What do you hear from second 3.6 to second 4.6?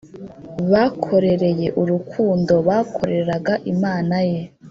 imana ye